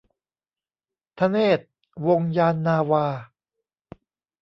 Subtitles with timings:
[1.17, 1.59] ธเนศ
[2.07, 3.05] วงศ์ยานนาวา